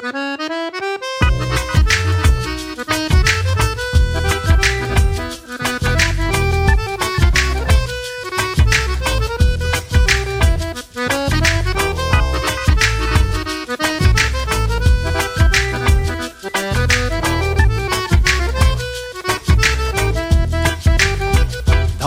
Dans 0.00 0.10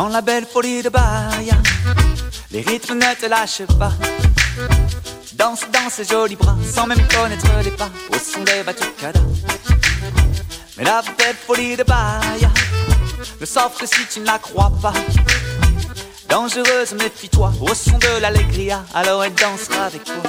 la 0.07 0.21
belle 0.21 0.45
folie 0.45 0.81
de 0.81 0.87
Bahia, 0.87 1.55
les 2.51 2.61
rythmes 2.61 2.95
ne 2.95 3.19
te 3.19 3.25
lâchent 3.25 3.63
pas. 3.77 3.91
Danse 5.41 5.65
dans 5.73 5.89
ses 5.89 6.03
jolis 6.03 6.35
bras, 6.35 6.55
sans 6.71 6.85
même 6.85 7.01
connaître 7.07 7.47
les 7.63 7.71
pas, 7.71 7.89
au 8.11 8.19
son 8.19 8.43
des 8.43 8.61
batucadas. 8.61 9.19
Mais 10.77 10.83
la 10.83 11.01
belle 11.17 11.35
folie 11.47 11.75
de 11.75 11.81
Bahia 11.81 12.51
ne 13.39 13.45
s'offre 13.47 13.83
si 13.87 14.05
tu 14.05 14.19
ne 14.19 14.27
la 14.27 14.37
crois 14.37 14.71
pas. 14.79 14.93
Dangereuse, 16.29 16.93
méfie-toi, 16.93 17.51
au 17.59 17.73
son 17.73 17.97
de 17.97 18.21
l'allegria, 18.21 18.83
alors 18.93 19.23
elle 19.23 19.33
dansera 19.33 19.85
avec 19.85 20.03
toi. 20.03 20.21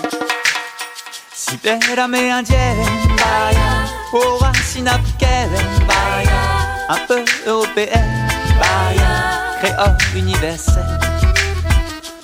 Si 1.34 1.58
belle 1.58 1.98
amérindienne, 1.98 2.86
Bahia, 3.18 3.84
aux 4.14 4.38
racines 4.38 4.88
africaines, 4.88 5.50
Bahia, 5.86 6.40
un 6.88 7.06
peu 7.06 7.22
européenne, 7.46 8.28
Bahia, 8.58 9.60
créole 9.62 9.98
universelle. 10.16 10.98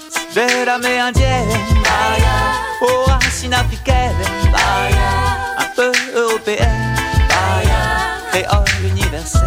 Si 0.09 0.34
belle 0.34 0.70
amérindienne, 0.70 1.51
Bahia, 1.84 2.48
aux 2.80 3.05
racines 3.10 3.55
africaines, 3.55 4.14
Bahia, 4.52 5.59
un 5.59 5.66
peu 5.74 5.92
européenne, 6.14 6.96
Bahia, 7.28 8.18
créole 8.30 8.90
universelle. 8.90 9.43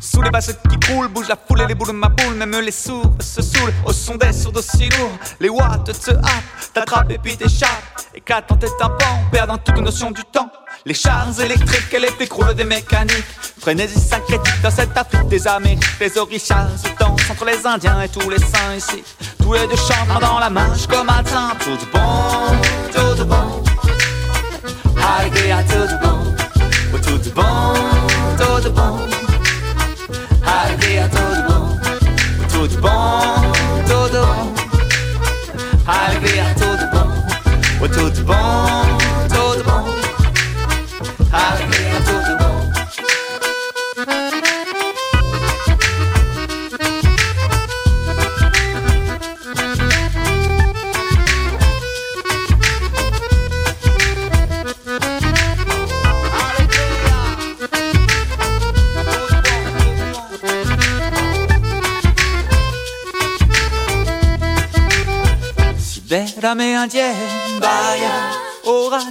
Sous 0.00 0.22
les 0.22 0.30
basses 0.30 0.52
qui 0.70 0.78
coulent, 0.80 1.08
bouge 1.08 1.28
la 1.28 1.36
foule 1.36 1.62
et 1.62 1.66
les 1.66 1.74
boules 1.74 1.88
de 1.88 1.92
ma 1.92 2.08
boule, 2.08 2.34
même 2.34 2.52
les 2.60 2.70
sourds 2.70 3.14
se 3.20 3.42
saoulent 3.42 3.72
au 3.84 3.92
son 3.92 4.16
des 4.16 4.32
sourds 4.32 4.56
aussi 4.56 4.88
lourds. 4.90 5.18
Les 5.40 5.48
watts 5.48 5.84
te 5.84 6.10
happent, 6.12 6.72
t'attrapent 6.72 7.10
et 7.10 7.18
puis 7.18 7.36
t'échappent. 7.36 8.02
Éclatant 8.14 8.56
tes 8.56 8.68
tympans, 8.78 9.18
perdant 9.32 9.58
toute 9.58 9.78
notion 9.78 10.10
du 10.12 10.22
temps. 10.24 10.50
Les 10.86 10.92
chars 10.92 11.40
électriques 11.40 11.94
et 11.94 11.98
les 11.98 12.10
décroulent 12.18 12.54
des 12.54 12.64
mécaniques. 12.64 13.24
Frénésie 13.58 13.98
syncrétique 13.98 14.60
dans 14.62 14.70
cette 14.70 14.94
Afrique 14.94 15.28
des 15.28 15.48
Amériques. 15.48 15.82
Les 15.98 16.18
orichas 16.18 16.68
se 16.76 16.88
dansent 16.98 17.30
entre 17.30 17.46
les 17.46 17.66
Indiens 17.66 18.02
et 18.02 18.08
tous 18.10 18.28
les 18.28 18.38
saints 18.38 18.74
ici. 18.76 19.02
Tous 19.42 19.54
les 19.54 19.66
deux 19.66 19.76
chantent 19.76 20.20
dans 20.20 20.38
la 20.38 20.50
marche 20.50 20.86
comme 20.86 21.06
temps. 21.06 21.56
Tout 21.60 21.78
bon, 21.90 22.52
tout 22.92 23.24
bon. 23.24 23.62
À 25.00 25.24
tout 25.62 25.88
bon. 26.02 26.34
Tout 27.00 27.30
bon, 27.34 27.74
tout 28.36 28.70
bon. 28.70 28.98
À 30.46 30.68
tout 31.08 31.34
bon. 31.48 31.78
Tout 32.52 32.68
bon, 32.82 32.90
tout 33.88 34.10
bon. 34.12 34.52
À 35.88 36.12
tout 36.20 36.76
bon. 36.92 37.88
Tout 37.88 38.22
bon, 38.22 38.83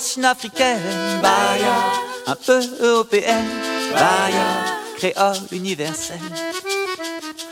racines 0.03 0.25
africaines, 0.25 1.21
Baya, 1.21 1.75
un 2.27 2.35
peu 2.35 2.59
européenne, 2.81 3.47
Baya, 3.93 4.47
créole 4.97 5.37
universelle. 5.53 6.19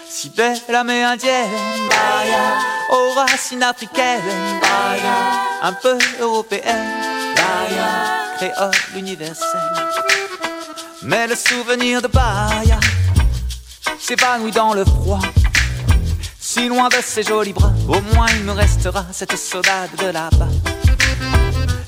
Si 0.10 0.30
belle 0.32 0.60
amérindienne, 0.76 1.48
Baya, 1.90 2.60
aux 2.90 3.14
racines 3.14 3.64
africaines, 3.64 4.60
Baya, 4.60 5.16
un 5.62 5.72
peu 5.72 5.98
européenne, 6.20 6.92
Baya, 7.38 7.88
créole 8.36 8.98
universelle. 8.98 9.72
Mais 11.04 11.28
le 11.28 11.36
souvenir 11.36 12.02
de 12.02 12.10
Baya 12.10 12.82
s'évanouit 13.98 14.52
dans 14.52 14.74
le 14.74 14.84
froid. 14.84 15.22
Si 16.38 16.68
loin 16.68 16.90
de 16.90 17.02
ses 17.02 17.24
jolis 17.24 17.54
bras, 17.54 17.72
au 17.88 18.02
moins 18.14 18.28
il 18.36 18.44
me 18.44 18.52
restera 18.52 19.06
cette 19.14 19.38
saudade 19.38 19.96
de 19.98 20.08
là-bas. 20.08 20.81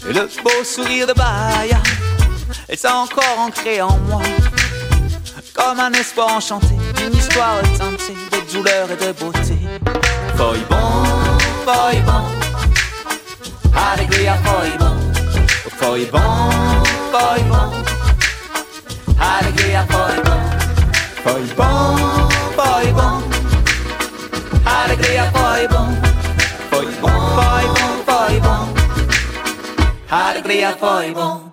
Et 0.08 0.14
le 0.14 0.28
beau 0.44 0.64
sourire 0.64 1.08
de 1.08 1.14
Baya 1.14 1.82
est 2.70 2.86
encore 2.86 3.40
ancré 3.40 3.82
en 3.82 3.98
moi. 4.10 4.22
Comme 5.54 5.80
un 5.80 5.92
espoir 5.94 6.30
enchanté, 6.34 6.76
une 7.06 7.16
histoire 7.16 7.62
teintée 7.78 8.16
de 8.32 8.54
douleur 8.54 8.90
et 8.92 8.96
de 8.96 9.12
beauté. 9.14 9.58
Foi 10.36 10.58
bon, 10.70 11.04
foi 11.64 12.02
bon, 12.06 12.24
alegria 13.76 14.36
foi 14.44 14.70
bon. 14.80 14.98
Foi 15.78 16.06
bon, 16.12 16.50
foi 17.12 17.44
bon, 17.50 17.72
alegria 19.20 19.86
foi 19.90 20.16
bon. 20.24 20.44
Foi 21.24 21.44
bon, 21.56 22.30
foi 22.56 22.92
bon. 22.92 23.24
Alegria 24.66 25.32
foi 25.32 25.68
bon, 25.68 25.88
Alegria 30.16 30.76
foi 30.80 31.14
bon. 31.14 31.52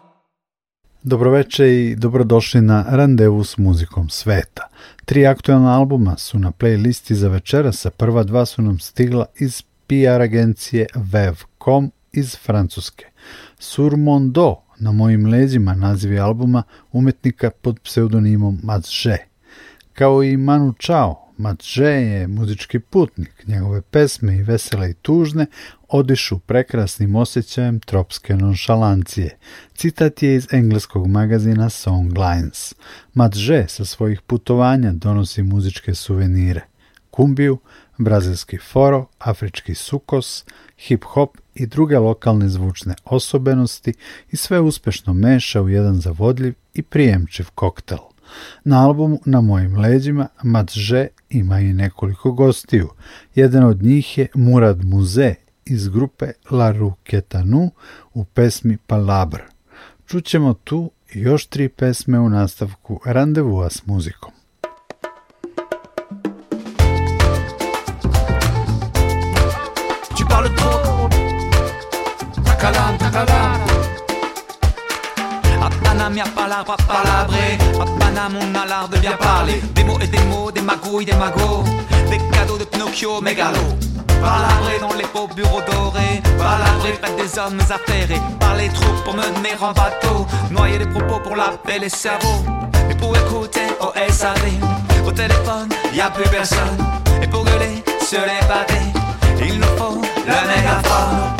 Dobroveče 1.03 1.69
i 1.75 1.97
dobrodošli 1.97 2.61
na 2.61 2.85
Randevu 2.89 3.45
s 3.45 3.59
muzikom 3.59 4.09
sveta. 4.09 4.69
Tri 5.05 5.27
aktualna 5.27 5.79
albuma 5.79 6.17
su 6.17 6.39
na 6.39 6.53
playlisti 6.53 7.13
za 7.15 7.29
večeras, 7.29 7.87
a 7.87 7.91
prva 7.91 8.23
dva 8.23 8.47
su 8.47 8.63
nam 8.63 8.79
stigla 8.79 9.27
iz 9.39 9.63
PR 9.87 10.21
agencije 10.21 10.87
Vev.com 10.95 11.91
iz 12.13 12.37
Francuske. 12.37 13.05
Surmondo 13.59 14.57
na 14.79 14.93
mojim 14.93 15.27
leđima 15.27 15.75
nazivi 15.75 16.19
albuma 16.19 16.63
umetnika 16.93 17.51
pod 17.51 17.81
pseudonimom 17.81 18.61
Mazže. 18.63 19.17
Kao 19.93 20.23
i 20.23 20.37
Manu 20.37 20.75
Chao, 20.79 21.31
Matže 21.41 21.85
je 21.85 22.27
muzički 22.27 22.79
putnik, 22.79 23.45
njegove 23.47 23.83
pesme 23.83 24.37
i 24.37 24.43
vesele 24.43 24.91
i 24.91 24.95
tužne 24.95 25.47
odišu 25.91 26.39
prekrasnim 26.39 27.17
osjećajem 27.17 27.81
tropske 27.81 28.37
nonšalancije. 28.37 29.37
Citat 29.75 30.23
je 30.23 30.35
iz 30.35 30.47
engleskog 30.53 31.07
magazina 31.07 31.71
Songlines. 31.71 32.75
Matže 33.15 33.65
sa 33.69 33.85
svojih 33.85 34.21
putovanja 34.21 34.93
donosi 34.93 35.43
muzičke 35.43 35.95
suvenire. 35.95 36.61
Kumbiju, 37.11 37.59
brazilski 37.99 38.59
foro, 38.59 39.07
afrički 39.19 39.75
sukos, 39.75 40.45
hip-hop 40.89 41.29
i 41.55 41.67
druge 41.67 41.99
lokalne 41.99 42.49
zvučne 42.49 42.95
osobenosti 43.05 43.93
i 44.31 44.37
sve 44.37 44.61
uspešno 44.61 45.13
meša 45.13 45.63
u 45.63 45.69
jedan 45.69 46.01
zavodljiv 46.01 46.55
i 46.75 46.83
prijemčiv 46.83 47.47
koktel. 47.55 47.99
Na 48.65 48.87
albumu 48.87 49.21
Na 49.25 49.41
mojim 49.41 49.77
leđima 49.77 50.29
Matže 50.43 51.07
ima 51.31 51.61
i 51.61 51.73
nekoliko 51.73 52.33
gostiju. 52.33 52.89
Jedan 53.35 53.65
od 53.65 53.83
njih 53.83 54.19
je 54.19 54.29
Murad 54.35 54.85
Muze 54.85 55.35
iz 55.71 55.89
grupe 55.89 56.33
La 56.51 56.73
Ruquetanu 56.73 57.71
u 58.15 58.25
pesmi 58.25 58.77
Palabra. 58.87 59.45
Čućemo 60.07 60.55
tu 60.55 60.91
još 61.13 61.47
tri 61.47 61.69
pesme 61.69 62.19
u 62.19 62.29
nastavku 62.29 63.01
Randevua 63.05 63.71
s 63.71 63.87
muzikom. 63.87 64.33
Tu 70.17 70.25
parles 70.29 70.57
trop. 70.57 70.81
À 77.81 77.87
Paname, 77.99 78.39
on 78.43 78.55
a 78.55 78.67
l'art 78.67 78.89
de 78.91 78.99
bien 78.99 79.17
parler. 79.17 79.61
Des 79.75 79.85
mots 79.85 80.01
et 80.01 80.07
des 80.07 80.25
mots, 80.31 80.51
des 80.51 80.63
magouilles, 80.63 81.07
des 81.07 81.19
magots. 81.25 81.65
Des 82.11 82.19
cadeaux 82.33 82.59
de 82.59 82.65
Pinocchio, 82.65 83.21
mégalo. 83.21 84.00
Palabrer 84.21 84.79
dans 84.81 84.95
les 84.95 85.07
beaux 85.13 85.29
bureaux 85.35 85.63
dorés. 85.71 86.23
Palabrer 86.39 86.93
près 87.01 87.13
des 87.17 87.39
hommes 87.39 87.61
affairés. 87.61 88.21
Par 88.39 88.55
les 88.57 88.69
troupes 88.69 89.05
pour 89.05 89.15
mener 89.15 89.55
en 89.61 89.73
bateau. 89.73 90.27
Noyer 90.51 90.79
les 90.79 90.87
propos 90.87 91.21
pour 91.21 91.37
laver 91.37 91.79
les 91.81 91.89
cerveaux. 91.89 92.45
Et 92.91 92.95
pour 92.95 93.17
écouter 93.17 93.69
au 93.81 93.93
SAV. 94.13 94.45
Au 95.07 95.13
téléphone, 95.13 95.69
y 95.95 96.01
a 96.01 96.11
plus 96.11 96.29
personne. 96.29 96.79
Et 97.23 97.27
pour 97.27 97.45
gueuler 97.45 97.83
sur 98.01 98.21
les 98.21 98.47
pavés, 98.47 99.47
il 99.47 99.59
nous 99.59 99.77
faut 99.79 100.01
le 100.27 100.49
mégaphone. 100.49 101.40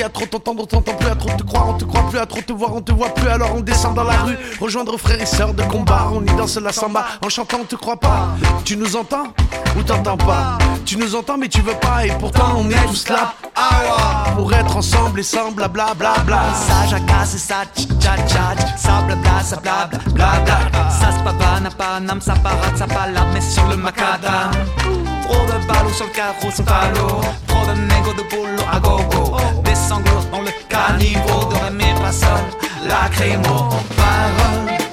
Dit 0.00 0.04
à 0.04 0.08
trop 0.08 0.24
t'entendre, 0.24 0.62
on 0.62 0.66
t'entend 0.66 0.94
plus, 0.94 1.08
à 1.08 1.14
trop 1.14 1.30
te 1.30 1.42
croire, 1.42 1.68
on 1.68 1.74
te 1.74 1.84
croit 1.84 2.08
plus, 2.08 2.18
à 2.18 2.26
trop 2.26 2.40
te 2.40 2.52
voir, 2.52 2.74
on 2.74 2.80
te 2.80 2.92
voit 2.92 3.10
plus. 3.10 3.28
Alors 3.28 3.54
on 3.54 3.60
descend 3.60 3.94
dans 3.94 4.04
la 4.04 4.16
rue, 4.18 4.38
rejoindre 4.58 4.96
frères 4.96 5.20
et 5.20 5.26
sœurs 5.26 5.52
de 5.52 5.62
combat. 5.64 6.08
On 6.12 6.22
y 6.22 6.36
danse 6.36 6.56
la 6.56 6.72
samba, 6.72 7.04
en 7.24 7.28
chantant, 7.28 7.58
on 7.60 7.64
te 7.64 7.76
croit 7.76 7.98
pas. 7.98 8.28
Tu 8.64 8.76
nous 8.76 8.96
entends 8.96 9.34
ou 9.76 9.82
t'entends 9.82 10.16
pas? 10.16 10.58
Tu 10.86 10.96
nous 10.96 11.14
entends, 11.14 11.36
mais 11.36 11.48
tu 11.48 11.60
veux 11.60 11.74
pas, 11.74 12.06
et 12.06 12.12
pourtant 12.18 12.56
on 12.56 12.70
est 12.70 12.86
tous 12.86 13.08
là. 13.08 13.34
Pour 14.36 14.50
être 14.54 14.74
ensemble 14.74 15.20
et 15.20 15.22
sans 15.22 15.52
blablabla. 15.52 16.14
Bla, 16.14 16.24
bla. 16.24 16.42
Ça 16.54 16.86
jacasse, 16.88 17.36
ça 17.36 17.56
tcha 17.76 18.16
tcha 18.26 18.54
ça 18.76 19.02
blabla, 19.06 19.42
ça 19.42 19.56
blabla, 19.56 19.98
blabla. 20.06 20.58
Ça 20.90 21.12
se 21.12 21.22
papana, 21.22 21.70
panam, 21.76 22.20
ça 22.22 22.34
parade, 22.34 22.76
ça 22.76 22.86
palade, 22.86 23.28
mais 23.34 23.40
sur 23.40 23.66
le 23.68 23.76
macadam. 23.76 24.50
Trop 25.24 25.44
de 25.46 25.66
ballots 25.66 25.92
sur 25.92 26.06
le 26.06 26.12
carreau, 26.12 26.50
son 26.50 26.64
falot. 26.64 27.20
Trop 27.46 27.66
de 27.66 27.72
négos 27.92 28.14
de 28.14 28.22
boulot 28.30 28.64
à 28.72 28.80
gogo. 28.80 29.36
Caniveau. 31.00 31.48
De 31.50 31.56
remis 31.56 31.94
pas 32.00 32.12
seul, 32.12 32.44
lacrymo. 32.86 33.70
Parole, 33.96 34.89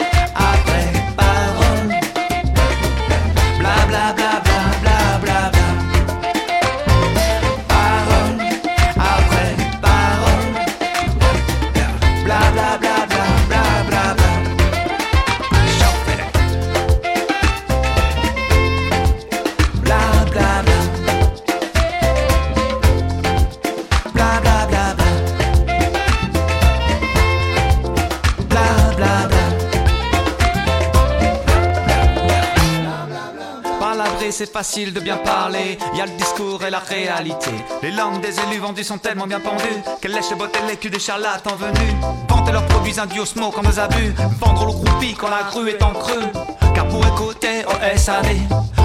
c'est 34.38 34.54
facile 34.54 34.94
de 34.94 35.00
bien 35.00 35.18
parler. 35.18 35.80
Y 35.95 36.01
a 36.01 36.06
le 36.06 36.12
discours 36.12 36.63
et 36.63 36.69
la 36.69 36.78
réalité. 36.78 37.50
Les 37.81 37.89
langues 37.89 38.22
des 38.22 38.39
élus 38.39 38.60
vendus 38.60 38.84
sont 38.84 39.00
tellement 39.00 39.25
bien 39.25 39.39
pendues 39.39 39.81
qu'elles 40.00 40.12
lèchent 40.12 40.30
les 40.30 40.36
bottes 40.36 40.56
et 40.84 40.89
des 40.89 41.00
charlatans 41.00 41.56
venus. 41.56 41.95
Vanter 42.30 42.51
leurs 42.51 42.68
produits 42.68 43.00
indiosmo 43.00 43.50
comme 43.50 43.66
des 43.66 43.80
abus. 43.80 44.13
Vendre 44.39 44.68
le 44.68 44.74
groupi 44.74 45.16
quand 45.16 45.30
la 45.30 45.42
grue 45.50 45.72
est 45.72 45.81
en 45.81 45.92
creux. 45.92 46.28
Car 46.75 46.88
pour 46.88 47.04
écouter 47.07 47.66
au 47.66 47.98
SAD, 47.98 48.28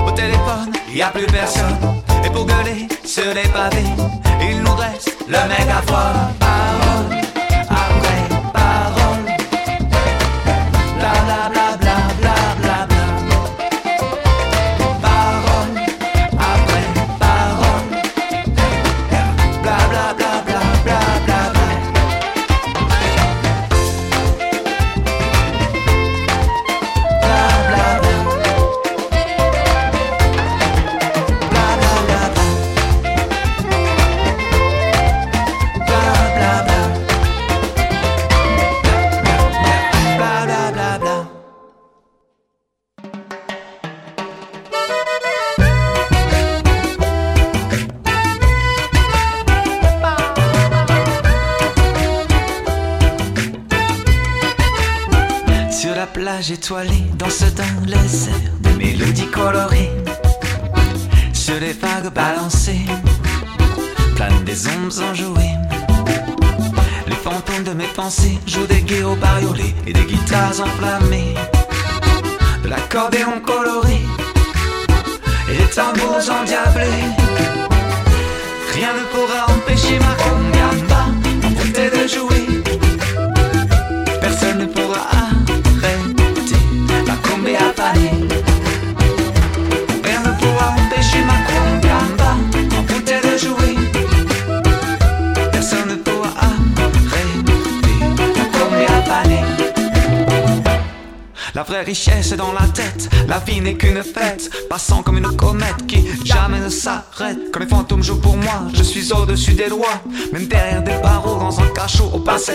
au 0.06 0.10
téléphone, 0.12 0.72
y 0.90 1.02
a 1.02 1.08
plus 1.08 1.26
personne. 1.26 1.76
Et 2.24 2.30
pour 2.30 2.46
gueuler 2.46 2.88
sur 3.04 3.34
les 3.34 3.48
pavés, 3.48 3.92
il 4.40 4.62
nous 4.62 4.74
reste 4.74 5.14
le 5.28 5.36
mégaphone. 5.48 6.41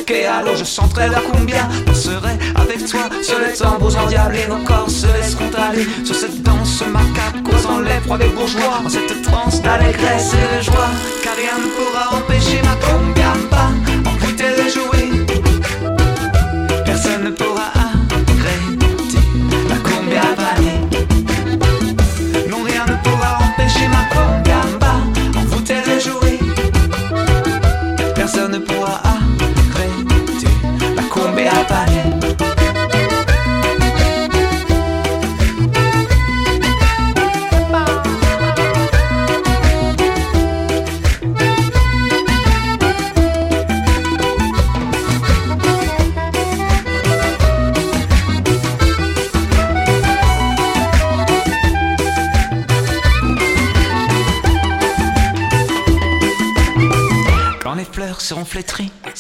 Et 0.10 0.26
à 0.26 0.42
l'eau, 0.42 0.56
je 0.56 0.64
chanterai 0.64 1.08
la 1.08 1.20
cumbia, 1.20 1.68
danserai 1.86 2.34
avec 2.56 2.86
toi 2.88 3.10
sur 3.22 3.38
les 3.40 3.54
tambours 3.54 3.96
endiablés, 3.96 4.48
nos 4.50 4.64
corps 4.66 4.90
se 4.90 5.06
laisseront 5.06 5.52
aller 5.54 5.86
sur 6.04 6.16
cette 6.16 6.42
danse 6.42 6.82
macabre, 6.82 7.44
causant 7.44 7.84
froids 8.04 8.18
des 8.18 8.30
bourgeois, 8.30 8.82
en 8.84 8.90
cette 8.90 9.22
transe 9.22 9.62
d'allégresse 9.62 10.34
et 10.34 10.58
de 10.58 10.62
joie, 10.64 10.90
car 11.24 11.36
rien 11.36 11.58
ne 11.60 11.70
pourra 11.76 12.18
empêcher 12.18 12.60
ma 12.64 12.76
cumbia, 12.76 13.34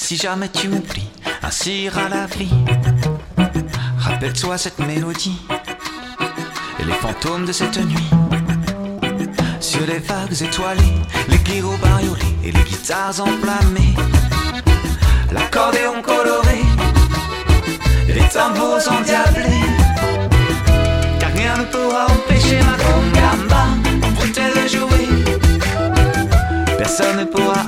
si 0.07 0.15
jamais 0.15 0.47
tu 0.47 0.69
m'oublies, 0.69 1.11
ainsi 1.43 1.83
ira 1.83 2.07
la 2.07 2.27
vie. 2.27 2.53
Rappelle-toi 3.97 4.57
cette 4.57 4.79
mélodie 4.79 5.41
et 6.79 6.85
les 6.85 6.93
fantômes 6.93 7.45
de 7.45 7.51
cette 7.51 7.77
nuit. 7.77 8.09
Sur 9.59 9.85
les 9.85 9.99
vagues 9.99 10.41
étoilées, 10.41 11.01
les 11.27 11.39
gyros 11.43 11.75
bariolés 11.81 12.37
et 12.45 12.53
les 12.53 12.63
guitares 12.63 13.19
enflammées. 13.19 13.95
L'accordéon 15.33 16.01
coloré 16.01 16.61
les 18.07 18.29
tambours 18.29 18.87
endiablés. 18.89 19.67
Car 21.19 21.33
rien 21.33 21.57
ne 21.57 21.65
pourra 21.65 22.05
empêcher 22.05 22.59
ma 22.59 22.77
congamba 22.81 23.63
envoûtée 24.07 24.51
de 24.55 24.67
jouer. 24.69 25.35
Personne 26.77 27.17
ne 27.17 27.25
pourra 27.25 27.65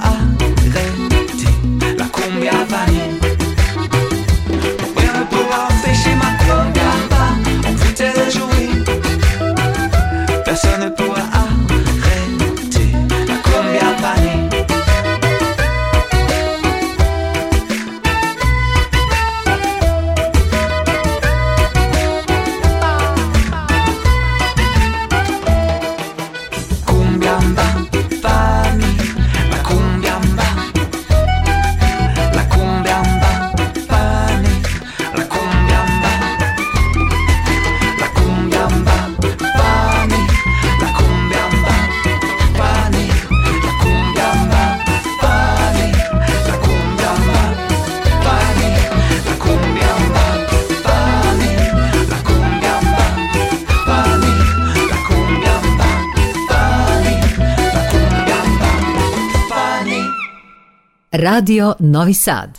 Radio 61.20 61.76
Novi 61.80 62.14
Sad. 62.14 62.59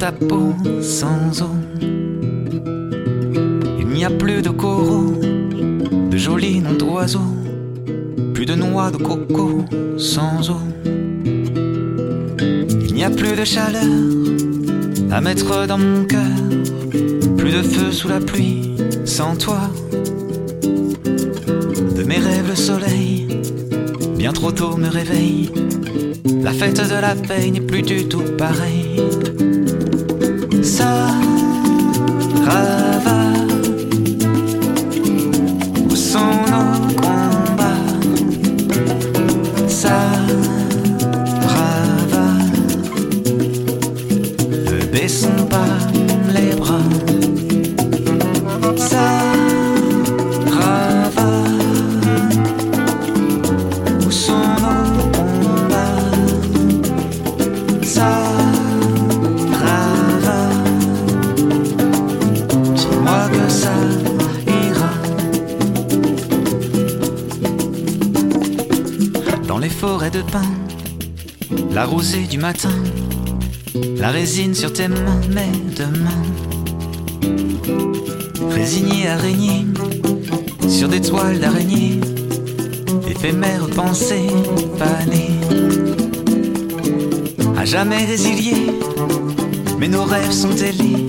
Ta 0.00 0.12
peau 0.12 0.54
sans 0.80 1.42
eau. 1.42 1.56
Il 3.80 3.86
n'y 3.88 4.02
a 4.02 4.10
plus 4.10 4.40
de 4.40 4.48
coraux, 4.48 5.12
de 6.10 6.16
jolis 6.16 6.60
noms 6.60 6.72
d'oiseaux, 6.72 7.32
plus 8.32 8.46
de 8.46 8.54
noix 8.54 8.90
de 8.90 8.96
coco 8.96 9.62
sans 9.98 10.48
eau. 10.48 10.62
Il 12.86 12.94
n'y 12.94 13.04
a 13.04 13.10
plus 13.10 13.36
de 13.36 13.44
chaleur 13.44 13.84
à 15.12 15.20
mettre 15.20 15.66
dans 15.66 15.76
mon 15.76 16.04
cœur, 16.04 16.38
plus 17.36 17.52
de 17.52 17.62
feu 17.62 17.92
sous 17.92 18.08
la 18.08 18.20
pluie 18.20 18.72
sans 19.04 19.36
toi. 19.36 19.60
De 21.96 22.02
mes 22.04 22.18
rêves 22.18 22.48
le 22.48 22.56
soleil 22.56 23.26
bien 24.16 24.32
trop 24.32 24.52
tôt 24.52 24.78
me 24.78 24.88
réveille. 24.88 25.50
La 26.42 26.52
fête 26.52 26.80
de 26.88 27.00
la 27.00 27.14
veille 27.14 27.50
n'est 27.52 27.60
plus 27.60 27.82
du 27.82 28.08
tout 28.08 28.22
pareille. 28.38 28.96
Ça 30.62 31.08
résine 74.20 74.54
sur 74.54 74.70
tes 74.70 74.86
mains, 74.86 75.22
mes 75.30 75.56
deux 75.74 75.98
mains. 76.04 76.26
Résigné 78.50 79.08
à 79.08 79.16
régner 79.16 79.64
sur 80.68 80.88
des 80.88 81.00
toiles 81.00 81.38
d'araignée, 81.38 81.98
éphémères 83.08 83.66
pensées 83.74 84.28
fanées. 84.76 85.40
À 87.56 87.64
jamais 87.64 88.04
résiliés, 88.04 88.72
mais 89.78 89.88
nos 89.88 90.04
rêves 90.04 90.32
sont 90.32 90.56
ailés, 90.68 91.06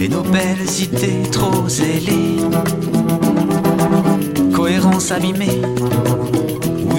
et 0.00 0.08
nos 0.08 0.22
belles 0.22 0.70
idées 0.82 1.30
trop 1.30 1.68
zélées. 1.68 2.38
Cohérence 4.52 5.12
abîmée 5.12 5.62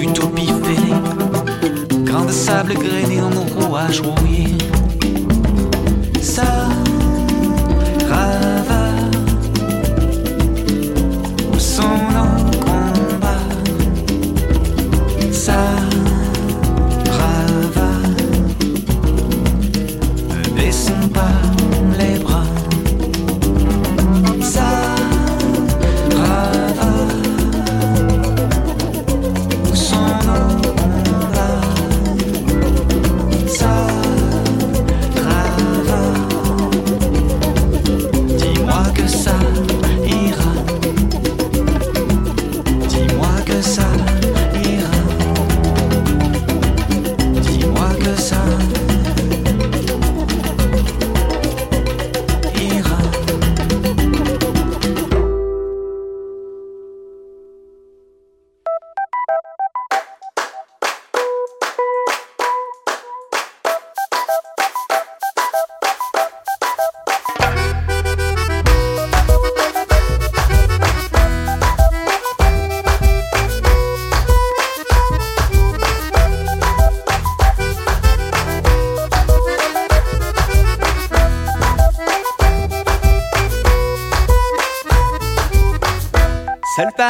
utopie 0.02 0.52
fêlée, 0.64 1.00
grain 2.02 2.24
de 2.24 2.32
sable 2.32 2.72
grainé 2.72 3.20
en 3.20 3.28
nos 3.28 3.48
rouages 3.60 4.00
rouillés. 4.00 4.56
so 6.34 6.61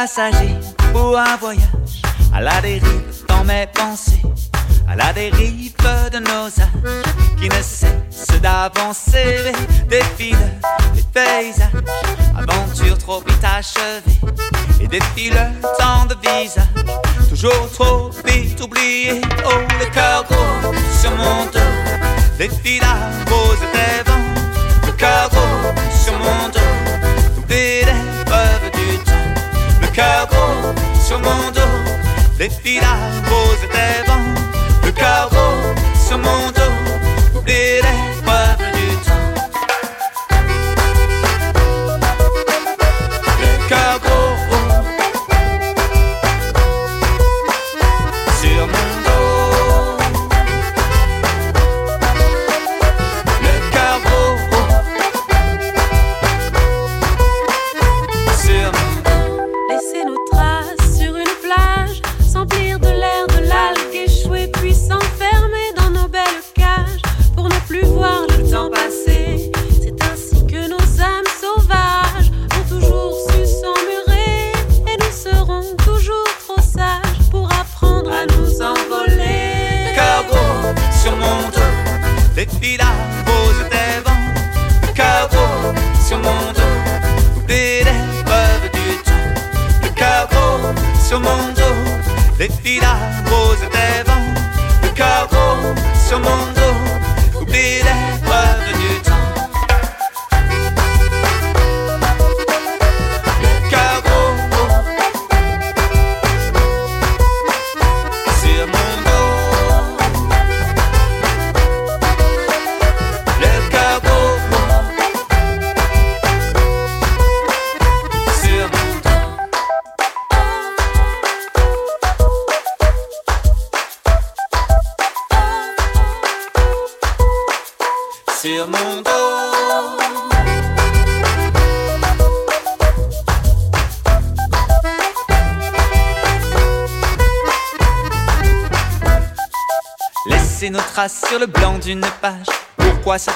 passager 0.03 0.53
pour 0.91 1.17
un 1.17 1.37
voyage 1.37 2.01
à 2.35 2.41
la 2.41 2.59
dérive 2.59 3.23
dans 3.29 3.45
mes 3.45 3.65
pensées, 3.73 4.21
à 4.89 4.97
la 4.97 5.13
dérive 5.13 5.73
de 6.11 6.19
nos 6.19 6.47
âges 6.47 7.03
qui 7.39 7.47
ne 7.47 7.61
cessent 7.61 8.41
d'avancer. 8.41 9.53
Défilent 9.87 10.51
les 10.93 11.03
paysages, 11.13 11.83
aventures 12.37 12.97
trop 12.97 13.21
vite 13.21 13.45
achevées, 13.45 14.19
et 14.81 14.87
défile 14.87 15.39
tant 15.79 16.05
de 16.05 16.15
visages, 16.21 16.67
toujours 17.29 17.71
trop 17.71 18.09
vite 18.25 18.59
oubliés. 18.61 19.21
Oh, 19.45 19.61
le 19.79 19.85
cœur 19.85 20.25
gros 20.25 20.73
sur 20.99 21.11
mon 21.11 21.45
dos, 21.45 21.59
défile 22.37 22.81
la 22.81 22.95
rose 23.33 23.63
des 23.71 24.03
vents, 24.05 24.85
le 24.85 24.91
cœur 24.91 25.29
gros 25.29 25.82
les 32.43 32.49
filles 32.49 32.81
roses 33.29 33.67
des 33.71 34.05
vents, 34.05 34.33
le 34.83 34.91
gros 34.91 35.73
sur 36.05 36.17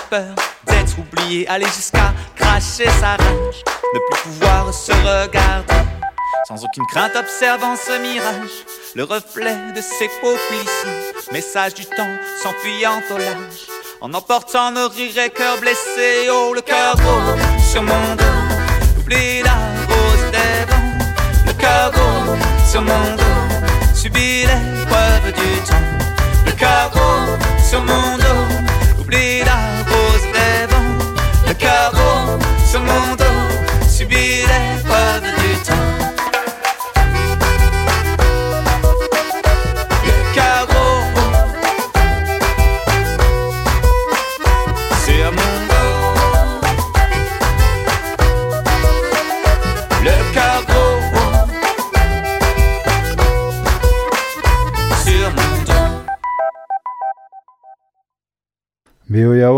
peur 0.09 0.35
d'être 0.65 0.97
oublié, 0.99 1.47
aller 1.47 1.65
jusqu'à 1.65 2.13
cracher 2.35 2.89
sa 2.99 3.11
rage, 3.11 3.63
ne 3.93 3.99
plus 3.99 4.21
pouvoir 4.23 4.73
se 4.73 4.91
regarder, 4.91 5.73
sans 6.47 6.63
aucune 6.63 6.85
crainte 6.87 7.15
observant 7.15 7.75
ce 7.75 7.99
mirage, 7.99 8.65
le 8.95 9.03
reflet 9.03 9.57
de 9.75 9.81
ses 9.81 10.09
peaux 10.21 10.35
message 11.31 11.73
du 11.73 11.85
temps 11.85 12.15
s'enfuyant 12.41 13.01
au 13.11 13.17
large, 13.17 13.67
en 14.01 14.13
emportant 14.13 14.71
nos 14.71 14.89
rires 14.89 15.17
et 15.17 15.29
cœurs 15.29 15.59
blessés, 15.59 16.29
oh 16.31 16.53
le 16.53 16.61
cœur 16.61 16.95
gros 16.95 17.37
sur 17.71 17.83
mon 17.83 18.15
dos, 18.15 18.99
oublie 18.99 19.41
la 19.43 19.57
rose 19.87 20.31
des 20.31 20.71
vents, 20.71 21.05
le 21.45 21.53
cœur 21.53 21.91
gros 21.91 22.35
sur 22.69 22.81
mon 22.81 23.15
dos, 23.15 23.95
subit 23.95 24.43
l'épreuve 24.43 25.33
du 25.33 25.61
temps. 25.69 26.07
Le 26.45 26.51
cœur 26.53 26.91
sur 27.69 27.81
mon 27.81 28.16
dos, 28.16 28.16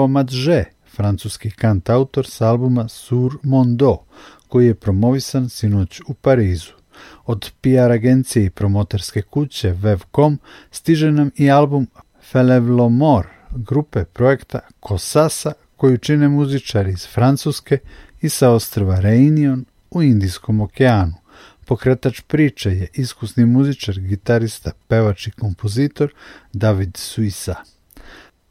Madže, 0.08 0.64
francuski 0.96 1.52
kantautor 1.52 2.28
s 2.28 2.42
albuma 2.42 2.88
Sur 2.88 3.38
Mondo, 3.44 3.98
koji 4.48 4.68
je 4.68 4.76
promovisan 4.76 5.50
sinoć 5.50 6.02
u 6.08 6.14
Parizu. 6.14 6.72
Od 7.26 7.52
PR 7.62 7.92
agencije 7.92 8.46
i 8.46 8.50
promoterske 8.50 9.22
kuće 9.22 9.72
Vevcom 9.72 10.40
stiže 10.72 11.12
nam 11.12 11.32
i 11.36 11.52
album 11.52 11.88
Felevlomor 12.32 13.28
grupe 13.52 14.06
projekta 14.06 14.60
Kosasa 14.80 15.54
koju 15.78 15.98
čine 15.98 16.30
muzičari 16.30 16.92
iz 16.92 17.08
Francuske 17.08 17.78
i 18.22 18.30
sa 18.30 18.50
ostrva 18.50 19.00
Reunion 19.00 19.66
u 19.92 20.04
Indijskom 20.04 20.62
okeanu. 20.62 21.14
Pokretač 21.66 22.22
priče 22.22 22.70
je 22.70 22.88
iskusni 22.94 23.46
muzičar, 23.46 24.00
gitarista, 24.00 24.72
pevač 24.88 25.28
i 25.28 25.32
kompozitor 25.32 26.14
David 26.54 26.98
Suissa. 26.98 27.56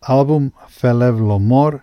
Album 0.09 0.51
Felevlo 0.68 1.38
Mor 1.38 1.79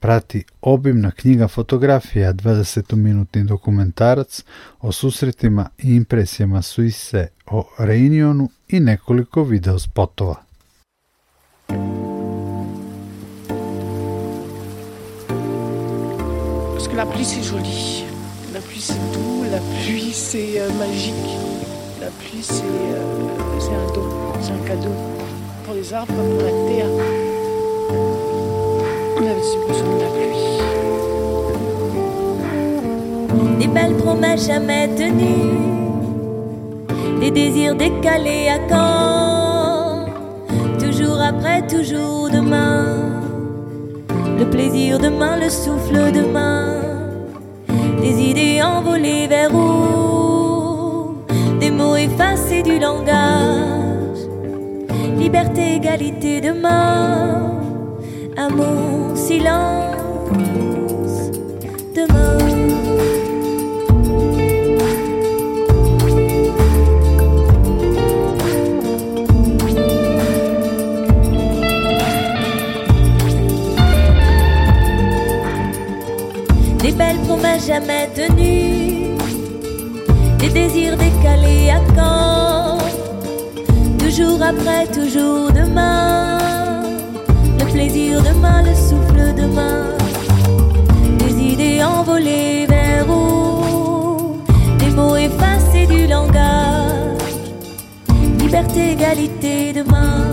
prati 0.00 0.44
obimna 0.60 1.10
knjiga 1.10 1.48
fotografija, 1.48 2.32
20-minutni 2.32 3.44
dokumentarac 3.44 4.42
o 4.80 4.92
susretima 4.92 5.68
i 5.78 5.94
impresijama 5.94 6.62
Suisse 6.62 7.28
o 7.46 7.64
Reunionu 7.78 8.48
i 8.68 8.80
nekoliko 8.80 9.44
video 9.44 9.78
spotova. 9.78 10.34
Parce 16.74 16.88
que 16.88 16.96
la 16.96 17.06
pluie 17.06 17.24
c'est 17.24 17.42
joli, 17.42 18.04
la 18.52 18.60
pluie 18.60 18.82
c'est 18.82 19.12
doux, 19.14 19.44
la 19.50 19.60
pluie 19.80 20.12
c'est 20.12 20.60
euh, 20.60 20.68
magique, 20.78 21.38
la 22.00 22.10
pluie 22.20 22.42
c'est 22.42 22.64
euh, 22.64 23.76
un 23.80 23.92
don, 23.94 24.08
c'est 24.42 24.52
un 24.52 24.66
cadeau 24.66 24.94
pour 25.64 25.74
les 25.74 25.94
arbres, 25.94 26.12
pour 26.12 26.42
la 26.42 26.52
terre. 26.68 27.31
Des 33.58 33.68
belles 33.68 33.96
promesses 33.96 34.46
jamais 34.46 34.88
tenues, 34.88 35.58
des 37.20 37.30
désirs 37.30 37.76
décalés 37.76 38.48
à 38.48 38.58
quand 38.68 39.52
Toujours 40.78 41.20
après, 41.20 41.66
toujours 41.66 42.28
demain, 42.28 43.22
le 44.38 44.44
plaisir 44.50 44.98
demain, 44.98 45.36
le 45.36 45.48
souffle 45.48 46.10
demain, 46.12 46.80
des 48.00 48.20
idées 48.20 48.60
envolées 48.62 49.28
vers 49.28 49.54
où? 49.54 51.14
Des 51.60 51.70
mots 51.70 51.96
effacés 51.96 52.62
du 52.62 52.80
langage, 52.80 54.26
liberté, 55.16 55.76
égalité 55.76 56.40
demain, 56.40 57.61
silence 59.14 59.94
demain. 61.94 62.38
Des 76.78 76.90
belles 76.90 77.16
promesses 77.26 77.66
jamais 77.66 78.08
tenues, 78.14 79.16
des 80.38 80.48
désirs 80.48 80.96
décalés 80.96 81.70
à 81.70 81.80
quand? 81.94 82.78
Toujours 83.98 84.42
après, 84.42 84.86
toujours 84.88 85.52
demain, 85.52 86.31
plaisir 87.82 88.22
demain, 88.22 88.62
le 88.62 88.74
souffle 88.74 89.34
demain, 89.34 89.96
des 91.18 91.34
idées 91.52 91.82
envolées 91.82 92.66
vers 92.66 93.08
où 93.08 94.36
Des 94.78 94.90
mots 94.90 95.16
effacés 95.16 95.86
du 95.86 96.06
langage, 96.06 97.34
liberté, 98.38 98.92
égalité 98.92 99.72
demain, 99.72 100.30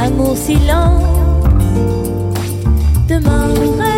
amour, 0.00 0.36
silence. 0.36 1.04
Demain. 3.08 3.48
On 3.56 3.97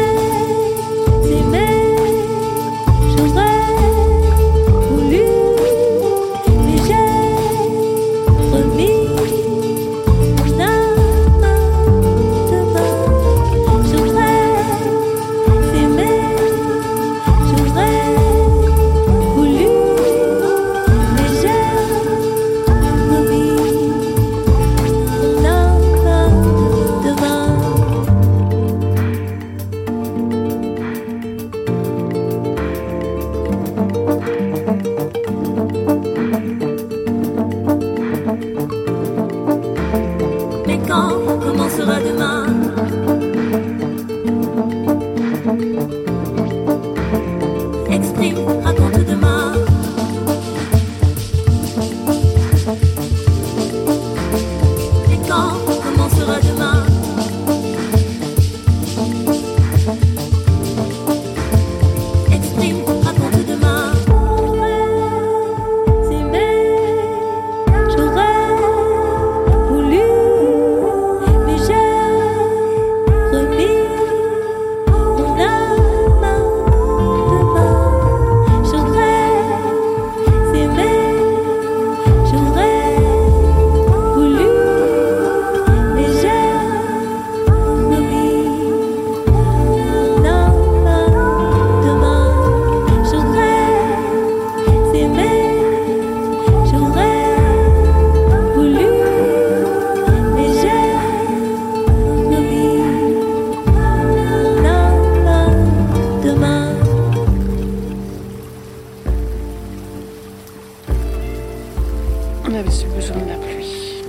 avait 112.60 112.94
besoin 112.94 113.16
de 113.16 113.28
la 113.28 113.36
pluie. 113.36 114.02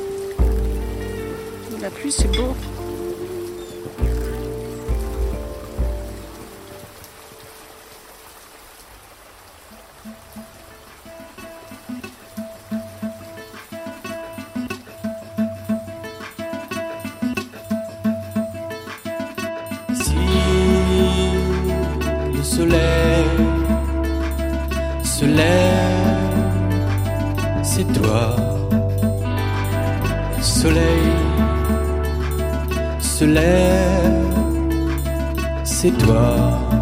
La 1.81 1.89
pluie, 1.89 2.11
c'est 2.11 2.27
beau. 2.35 2.53
C'est 35.81 35.89
toi. 35.97 36.80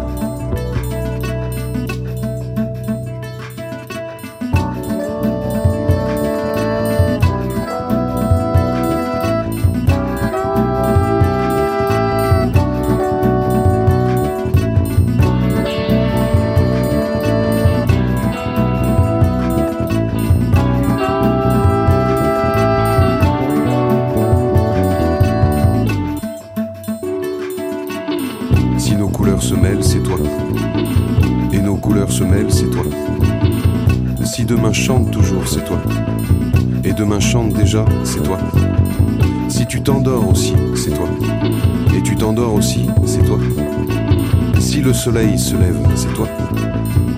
Soleil 45.00 45.38
se 45.38 45.56
lève, 45.56 45.78
c'est 45.94 46.12
toi. 46.12 46.28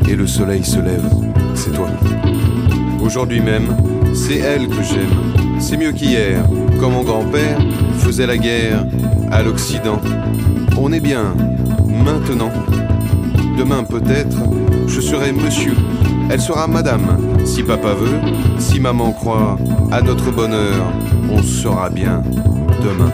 Et 0.08 0.14
le 0.14 0.28
soleil 0.28 0.62
se 0.62 0.78
lève, 0.78 1.04
c'est 1.56 1.72
toi. 1.72 1.88
Aujourd'hui 3.02 3.40
même, 3.40 3.76
c'est 4.14 4.36
elle 4.36 4.68
que 4.68 4.84
j'aime. 4.84 5.58
C'est 5.58 5.76
mieux 5.76 5.90
qu'hier, 5.90 6.44
quand 6.78 6.90
mon 6.90 7.02
grand-père 7.02 7.58
faisait 7.98 8.28
la 8.28 8.36
guerre 8.38 8.86
à 9.32 9.42
l'Occident. 9.42 10.00
On 10.78 10.92
est 10.92 11.00
bien, 11.00 11.34
maintenant. 12.04 12.52
Demain 13.58 13.82
peut-être, 13.82 14.36
je 14.86 15.00
serai 15.00 15.32
monsieur. 15.32 15.74
Elle 16.30 16.40
sera 16.40 16.68
madame, 16.68 17.18
si 17.44 17.64
papa 17.64 17.94
veut. 17.94 18.20
Si 18.60 18.78
maman 18.78 19.10
croit 19.10 19.58
à 19.90 20.00
notre 20.02 20.30
bonheur, 20.30 20.86
on 21.32 21.42
sera 21.42 21.90
bien 21.90 22.22
demain. 22.80 23.10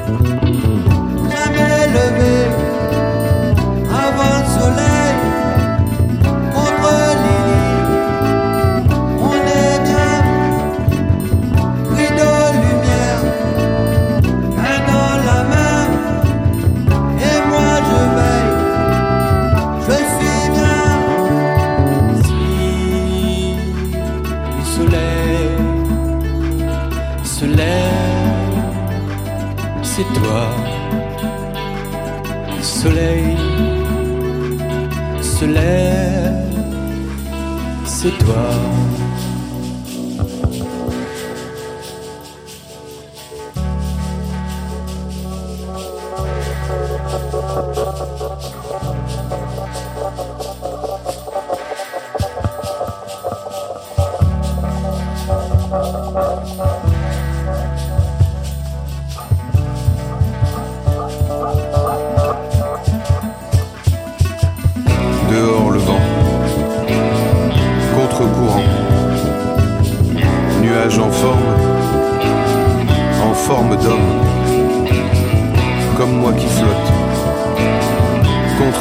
above. 38.31 38.68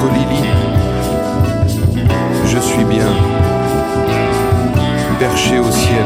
Lily, 0.05 0.43
je 2.45 2.59
suis 2.59 2.85
bien, 2.85 3.07
perché 5.19 5.57
au 5.57 5.71
ciel, 5.71 6.05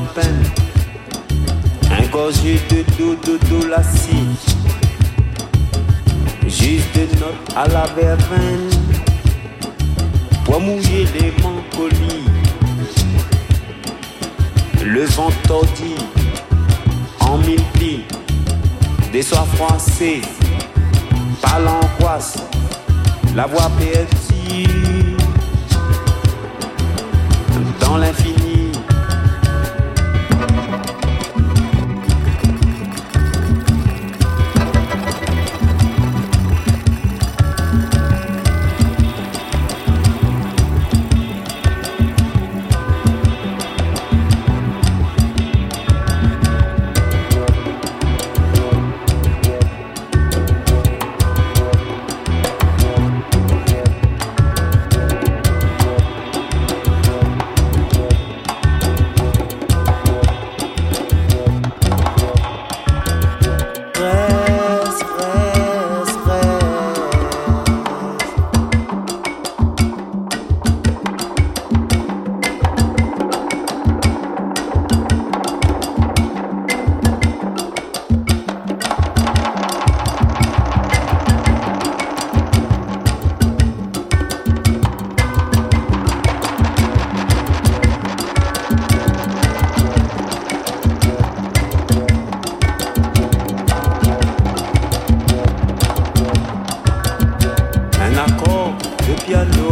Peine. 0.00 0.42
Un 1.90 2.06
gosier 2.08 2.60
de 2.68 2.82
de 3.26 3.38
dos, 3.48 3.66
la 3.68 3.82
scie. 3.82 4.36
Juste 6.46 6.94
des 6.94 7.06
notes 7.18 7.54
à 7.56 7.68
la 7.68 7.86
verveine. 7.94 8.70
Pour 10.44 10.60
mouiller 10.60 11.06
les 11.18 11.32
mancolies. 11.42 12.24
Le 14.84 15.04
vent 15.04 15.30
tordi 15.46 15.94
en 17.20 17.38
mille 17.38 17.62
plis. 17.74 18.04
Des 19.12 19.22
soirs 19.22 19.46
froissés 19.54 20.22
par 21.40 21.60
l'angoisse. 21.60 22.36
La 23.34 23.46
voix 23.46 23.70
perdue 23.78 25.16
dans 27.80 27.96
l'infini. 27.96 28.43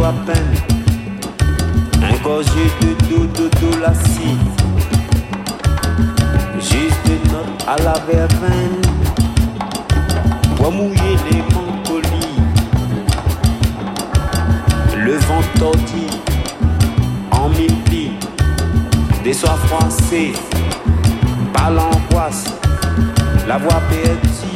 à 0.03 0.11
peine. 0.25 0.55
Ingorgé 2.01 2.65
de 2.81 2.93
tout, 3.07 3.27
de 3.27 3.47
tout. 3.49 3.63
Juste 6.59 7.05
une 7.07 7.31
note 7.31 7.63
à 7.67 7.77
la 7.81 7.93
verveine. 8.09 8.81
Pour 10.57 10.71
mouiller 10.71 11.15
les 11.31 11.41
mancolis. 11.53 12.39
Le 14.97 15.13
vent 15.13 15.41
tortille 15.57 16.19
en 17.31 17.49
mille 17.49 17.75
plis. 17.85 18.11
Des 19.23 19.33
soirs 19.33 19.59
froissés 19.67 20.33
par 21.53 21.71
l'angoisse. 21.71 22.45
La 23.47 23.57
voix 23.57 23.81
perdue. 23.89 24.52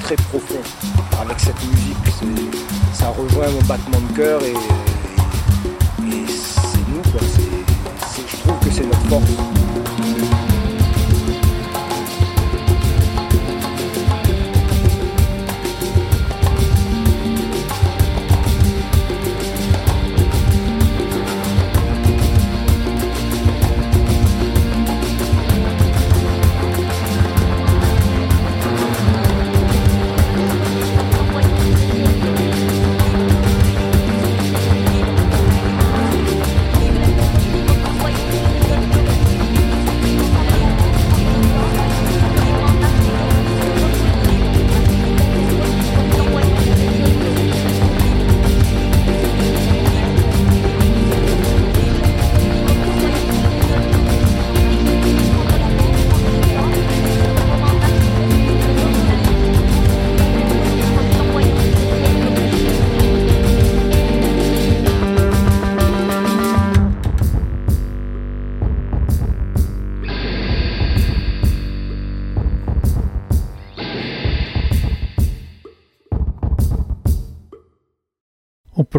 Très, 0.00 0.16
profond 0.16 0.60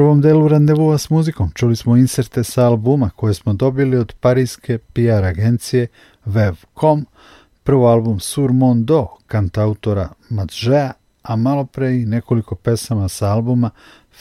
prvom 0.04 0.22
delu 0.22 0.48
randevua 0.48 0.98
s 0.98 1.10
muzikom. 1.10 1.52
Čuli 1.56 1.76
smo 1.76 1.96
inserte 1.98 2.44
sa 2.44 2.66
albuma 2.66 3.10
koje 3.16 3.34
smo 3.34 3.54
dobili 3.54 3.98
od 3.98 4.14
parijske 4.20 4.78
PR 4.78 5.24
agencije 5.24 5.88
Vev.com, 6.26 7.06
prvo 7.64 7.88
album 7.88 8.20
Sur 8.20 8.52
Mondo, 8.52 9.08
kantautora 9.28 10.10
Matžea, 10.30 10.92
a 11.22 11.36
malo 11.36 11.66
pre 11.66 11.96
i 11.96 12.06
nekoliko 12.06 12.56
pesama 12.56 13.10
sa 13.10 13.32
albuma 13.32 13.70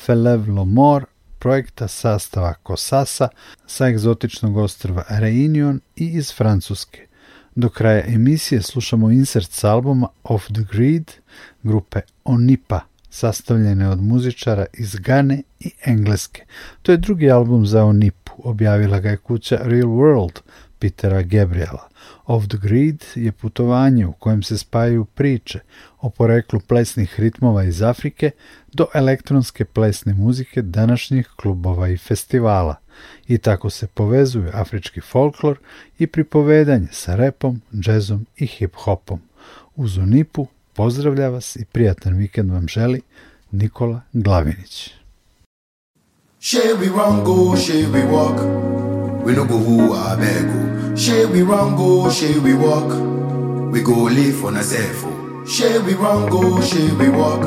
Felev 0.04 0.48
Lomor, 0.48 1.04
projekta 1.38 1.88
sastava 1.88 2.54
Kosasa 2.54 3.28
sa 3.66 3.88
egzotičnog 3.88 4.56
ostrva 4.56 5.04
Reunion 5.08 5.80
i 5.96 6.06
iz 6.06 6.32
Francuske. 6.34 7.06
Do 7.54 7.68
kraja 7.68 8.04
emisije 8.06 8.62
slušamo 8.62 9.10
insert 9.10 9.50
sa 9.50 9.72
albuma 9.72 10.08
Off 10.24 10.46
the 10.46 10.62
Grid 10.72 11.12
grupe 11.62 12.00
Onipa– 12.24 12.80
sastavljene 13.12 13.88
od 13.88 14.02
muzičara 14.02 14.66
iz 14.72 14.94
Gane 14.94 15.42
i 15.60 15.70
Engleske. 15.84 16.44
To 16.82 16.92
je 16.92 16.98
drugi 16.98 17.30
album 17.30 17.66
za 17.66 17.84
Onipu, 17.84 18.32
objavila 18.38 19.00
ga 19.00 19.10
je 19.10 19.16
kuća 19.16 19.58
Real 19.62 19.88
World 19.88 20.40
Petera 20.78 21.22
Gabriela. 21.22 21.88
Off 22.26 22.48
the 22.48 22.58
Grid 22.58 23.04
je 23.14 23.32
putovanje 23.32 24.06
u 24.06 24.12
kojem 24.12 24.42
se 24.42 24.58
spajaju 24.58 25.04
priče 25.04 25.60
o 26.00 26.10
poreklu 26.10 26.60
plesnih 26.60 27.20
ritmova 27.20 27.64
iz 27.64 27.82
Afrike 27.82 28.30
do 28.72 28.86
elektronske 28.94 29.64
plesne 29.64 30.14
muzike 30.14 30.62
današnjih 30.62 31.28
klubova 31.36 31.88
i 31.88 31.96
festivala. 31.96 32.76
I 33.28 33.38
tako 33.38 33.70
se 33.70 33.86
povezuju 33.86 34.50
afrički 34.52 35.00
folklor 35.00 35.58
i 35.98 36.06
pripovedanje 36.06 36.88
sa 36.92 37.14
repom, 37.14 37.60
džezom 37.74 38.26
i 38.36 38.46
hip-hopom. 38.46 39.18
Uz 39.76 39.98
Onipu 39.98 40.46
Pozdravlja 40.74 41.28
vas 41.28 41.56
i 41.56 41.64
prijatan 41.64 42.16
vikend 42.16 42.50
vam 42.50 42.68
želi 42.68 43.00
Nikola 43.50 44.00
Glavinić. 44.12 44.90
Share 46.40 46.74
we 46.74 46.86
run 46.86 47.24
go, 47.24 47.56
share 47.56 47.86
we 47.92 48.02
walk. 48.12 48.38
We 49.24 49.32
no 49.32 49.44
go 49.44 49.58
who 49.58 49.94
I 49.94 50.16
beg 50.16 50.46
go. 50.52 50.96
Share 50.96 51.26
we 51.26 51.42
run 51.42 51.76
go, 51.76 52.10
share 52.10 52.40
we 52.44 52.54
walk. 52.54 52.92
We 53.72 53.80
go 53.82 54.08
live 54.08 54.44
a 54.58 54.62
self. 54.62 55.04
Share 55.46 55.80
we 55.86 55.94
run 55.94 56.30
go, 56.30 56.60
share 56.60 56.94
we 56.98 57.08
walk. 57.08 57.44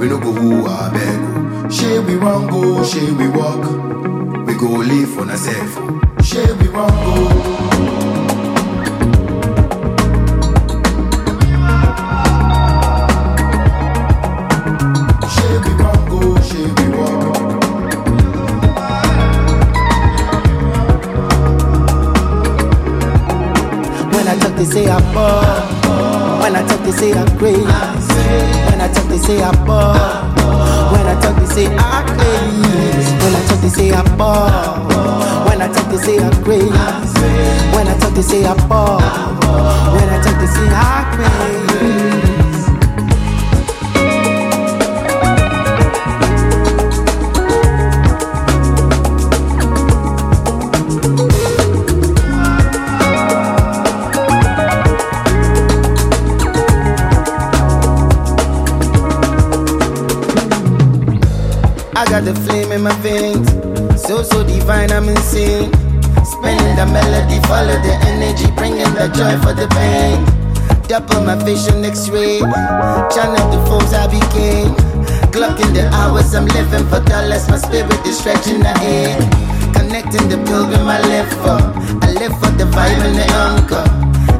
We 0.00 0.08
no 0.08 0.18
go 0.18 0.32
who 0.32 0.66
I 0.66 0.90
beg 0.92 1.20
go. 1.20 1.70
Share 1.70 2.02
we 2.02 2.14
run 2.14 2.48
go, 2.48 2.84
share 2.84 3.14
we 3.14 3.28
walk. 3.28 3.64
We 4.46 4.54
go 4.54 4.70
live 4.92 5.18
a 5.18 5.36
self. 5.38 5.72
Share 6.24 6.54
we 6.56 6.66
run 6.68 6.90
go. 7.04 7.59
Say 24.70 24.86
I 24.86 25.00
ball. 25.12 26.40
When 26.42 26.54
I 26.54 26.62
talk, 26.66 26.82
they 26.84 26.92
say 26.92 27.12
I'm 27.12 27.26
crazy. 27.38 27.60
When 27.60 28.80
I 28.80 28.88
talk, 28.92 29.08
they 29.08 29.18
say 29.18 29.42
I 29.42 29.50
ball. 29.66 29.94
When 30.92 31.06
I 31.06 31.20
talk, 31.20 31.36
they 31.40 31.46
say 31.46 31.66
I'm 31.66 32.06
crazy. 32.06 33.16
When 33.22 33.34
I 33.34 33.46
talk, 33.48 33.60
they 33.62 33.68
say 33.68 33.90
I 33.90 34.02
ball. 34.16 34.46
When 35.48 35.60
I 35.60 35.68
talk, 35.72 35.90
they 35.90 35.96
say 35.98 36.18
I'm 36.18 36.44
crazy. 36.44 36.68
When 37.74 37.88
I 37.88 37.98
talk, 37.98 38.14
they 38.14 38.22
say 38.22 38.44
I 38.44 38.54
ball. 38.68 39.00
When 39.94 40.08
I 40.08 40.22
talk, 40.22 40.38
they 40.38 40.46
say 40.46 40.68
I'm 40.68 41.04
crazy. 41.16 42.19
I'm 64.70 65.08
insane. 65.08 65.72
Spinning 66.22 66.76
the 66.78 66.86
melody, 66.86 67.42
follow 67.50 67.74
the 67.82 67.94
energy, 68.06 68.46
bringing 68.54 68.86
the 68.94 69.10
joy 69.10 69.34
for 69.42 69.52
the 69.52 69.66
pain. 69.74 70.22
Double 70.86 71.22
my 71.26 71.34
vision 71.42 71.84
x-ray, 71.84 72.38
channel 73.10 73.50
the 73.50 73.58
foes 73.66 73.92
I 73.92 74.06
became. 74.06 74.70
Clocking 75.34 75.74
the 75.74 75.90
hours, 75.92 76.34
I'm 76.34 76.46
living 76.46 76.86
for 76.86 77.02
dollars, 77.02 77.48
my 77.48 77.56
spirit 77.58 78.06
is 78.06 78.18
stretching 78.18 78.60
the 78.60 78.70
air. 78.82 79.18
Connecting 79.74 80.28
the 80.28 80.38
pilgrim 80.46 80.86
I 80.86 81.00
live 81.02 81.30
for, 81.42 81.58
I 82.06 82.12
live 82.12 82.38
for 82.38 82.50
the 82.54 82.64
vibe 82.70 83.02
and 83.02 83.18
the 83.18 83.26
anchor. 83.50 83.86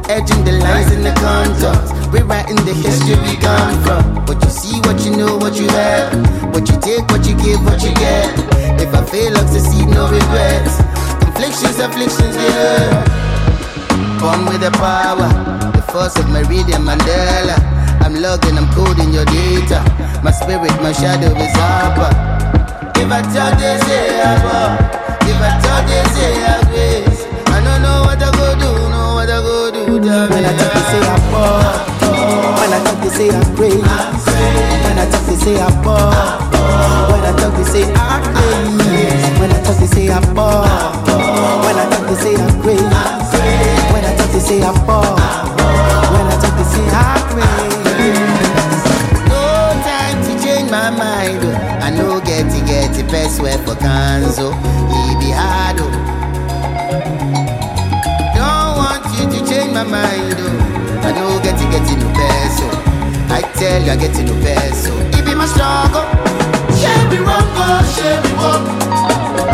Edging 0.09 0.45
the 0.45 0.53
lines 0.63 0.91
and 0.91 1.05
the 1.05 1.13
contours 1.19 2.00
Rewriting 2.11 2.59
the 2.67 2.73
history 2.75 3.15
we 3.23 3.39
gone 3.39 3.79
from. 3.83 4.25
What 4.27 4.43
you 4.43 4.49
see, 4.51 4.79
what 4.83 4.99
you 5.05 5.15
know, 5.15 5.37
what 5.37 5.55
you 5.55 5.67
have. 5.69 6.11
What 6.53 6.67
you 6.67 6.77
take, 6.79 7.07
what 7.07 7.25
you 7.25 7.35
give, 7.39 7.63
what 7.63 7.81
you 7.81 7.93
get. 7.95 8.27
If 8.83 8.93
I 8.93 9.01
fail, 9.05 9.37
I 9.37 9.45
succeed, 9.47 9.87
no 9.87 10.11
regrets. 10.11 10.75
Conflictions, 11.23 11.79
afflictions, 11.79 12.35
yeah. 12.35 13.21
Born 14.19 14.45
with 14.45 14.59
the 14.59 14.71
power, 14.75 15.31
the 15.71 15.81
force 15.91 16.19
of 16.19 16.29
Meridian 16.29 16.83
Mandela. 16.83 17.55
I'm 18.03 18.15
logging, 18.19 18.57
I'm 18.57 18.67
coding 18.75 19.13
your 19.13 19.25
data. 19.25 19.79
My 20.21 20.31
spirit, 20.31 20.75
my 20.83 20.91
shadow 20.91 21.31
is 21.31 21.55
up. 21.55 21.95
If 22.97 23.09
I 23.09 23.21
tell 23.33 23.55
they 23.55 23.79
say 23.87 24.21
I 24.21 24.35
If 25.23 25.39
I 25.39 25.51
tell 25.63 25.81
they 25.87 26.03
say 26.11 26.43
I 26.43 26.59
grace. 26.69 27.23
I 27.47 27.63
don't 27.63 27.81
know 27.81 28.03
what 28.03 28.21
I 28.21 28.29
go 28.35 28.53
do, 28.59 28.89
know 28.91 29.15
what 29.15 29.29
I 29.29 29.39
go 29.41 29.71
do. 29.71 29.93
When 29.93 30.45
I 30.45 30.57
talk, 30.57 30.73
they 30.73 30.81
say 30.91 31.07
I 31.07 32.00
when 32.59 32.71
I 32.73 32.79
talk, 32.83 32.99
they 33.03 33.09
say 33.09 33.29
I 33.29 33.41
pray. 33.55 33.75
When 33.75 34.97
I 34.99 35.05
talk, 35.09 35.23
they 35.25 35.35
say 35.35 35.55
I 35.59 35.69
ball. 35.83 36.11
When 37.11 37.23
I 37.23 37.31
talk, 37.37 37.53
they 37.57 37.63
say 37.63 37.83
I 37.93 38.19
pray. 38.33 39.39
When 39.39 39.51
I 39.51 39.61
talk, 39.63 39.77
they 39.77 39.87
say 39.87 40.09
I 40.09 40.19
ball. 40.33 40.65
When 41.65 41.75
I 41.77 41.85
talk, 41.89 42.07
they 42.07 42.15
say 42.15 42.35
I 42.35 42.47
pray. 42.61 42.79
When 43.93 44.03
I 44.05 44.15
talk, 44.17 44.31
they 44.31 44.39
say 44.39 44.61
I 44.61 44.71
fall. 44.85 45.15
When 46.13 46.25
I 46.27 46.35
talk, 46.41 46.53
they 46.57 46.65
say 46.73 46.85
heartbreak. 46.93 47.71
No 49.29 49.41
time 49.85 50.17
to 50.25 50.33
change 50.43 50.69
my 50.71 50.89
mind. 50.89 51.39
oh. 51.43 51.85
I 51.85 51.89
know 51.89 52.19
get 52.21 52.45
it, 52.45 52.65
get 52.65 52.97
it, 52.97 53.07
best 53.11 53.41
way 53.41 53.57
for 53.65 53.75
canzo. 53.75 54.51
It 54.53 55.19
be 55.19 55.31
hard. 55.31 55.77
oh. 55.79 55.91
Don't 58.35 58.71
want 58.77 59.03
you 59.17 59.25
to 59.29 59.39
change 59.49 59.73
my 59.73 59.83
mind. 59.83 60.35
Oh. 60.39 60.80
I 61.11 61.13
know 61.15 61.39
getting 61.43 61.69
getting 61.69 61.99
no 61.99 62.07
peso. 62.15 62.67
I 63.29 63.41
tell 63.59 63.81
you 63.83 63.91
I 63.91 63.95
getting 63.97 64.25
no 64.27 64.33
peso. 64.43 64.93
It 65.17 65.25
be 65.25 65.35
my 65.35 65.45
struggle. 65.45 66.05
Ṣé 66.79 66.93
mi 67.09 67.17
rọ́ngọ́ 67.27 67.69
ṣé 67.95 68.09
mi 68.23 68.31
wọ́? 68.41 68.55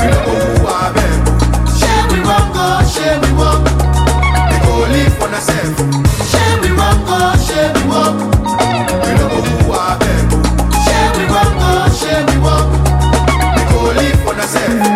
Ìlú 0.04 0.20
kò 0.26 0.34
mú 0.44 0.66
wa 0.66 0.80
bẹ́ẹ̀. 0.96 1.16
Ṣé 1.80 1.92
mi 2.12 2.20
rọ́ngọ́ 2.30 2.70
ṣé 2.94 3.08
mi 3.22 3.30
wọ́? 3.40 3.54
Mi 4.50 4.58
kò 4.66 4.74
lè 4.94 5.02
fọ́nà 5.18 5.40
sẹ́fù. 5.48 5.84
Ṣé 6.32 6.44
mi 6.62 6.70
rọ́ngọ́ 6.80 7.22
ṣé 7.48 7.60
mi 7.76 7.84
wọ́? 7.92 8.06
Ìlú 9.10 9.26
kò 9.34 9.40
mú 9.48 9.56
wa 9.72 9.84
bẹ́ẹ̀. 10.02 10.22
Ṣé 10.86 10.98
mi 11.16 11.24
rọ́ngọ́ 11.34 11.74
ṣé 12.00 12.14
mi 12.28 12.36
wọ́? 12.46 12.58
Mi 13.56 13.62
kò 13.72 13.80
lè 13.98 14.08
fọ́nà 14.24 14.46
sẹ́fù. 14.54 14.90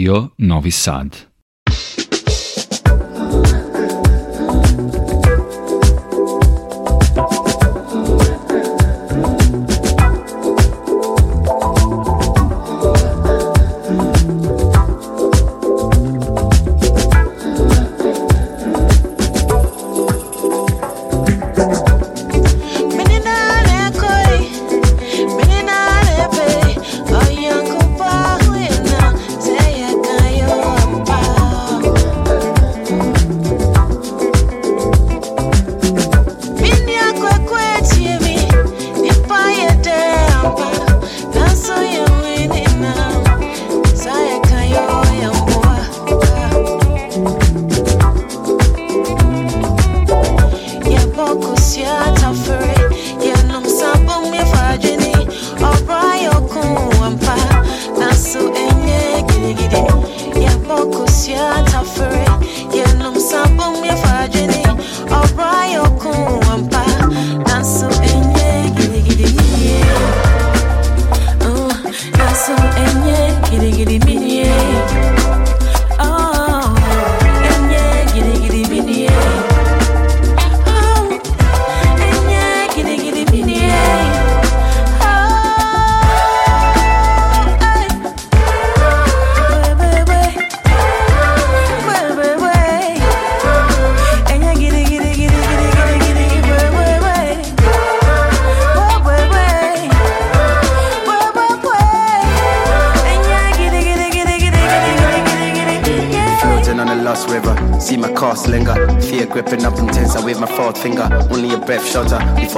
Radio 0.00 0.32
Novi 0.36 0.70
Sad. 0.70 1.29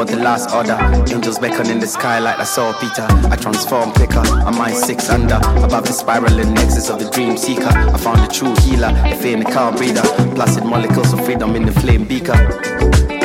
Before 0.04 0.16
the 0.16 0.22
last 0.22 0.54
order. 0.54 0.76
Angels 1.12 1.38
beckon 1.38 1.70
in 1.70 1.78
the 1.78 1.86
sky 1.86 2.18
like 2.18 2.38
I 2.38 2.44
saw 2.44 2.72
Peter. 2.78 3.06
I 3.30 3.36
transform 3.36 3.92
quicker, 3.92 4.20
I'm 4.20 4.56
mind 4.56 4.76
six 4.76 5.08
under. 5.08 5.36
Above 5.36 5.86
the 5.86 5.92
spiraling 5.92 6.54
nexus 6.54 6.90
of 6.90 6.98
the 6.98 7.10
dream 7.10 7.36
seeker. 7.36 7.68
I 7.68 7.98
found 7.98 8.20
the 8.20 8.32
true 8.32 8.54
healer, 8.62 8.92
the 9.08 9.16
fear 9.16 9.34
in 9.34 9.44
the 9.44 9.50
car 9.50 9.72
breather. 9.72 10.02
Placid 10.34 10.64
molecules 10.64 11.12
of 11.12 11.24
freedom 11.24 11.54
in 11.56 11.64
the 11.64 11.72
flame 11.72 12.04
beaker. 12.04 13.21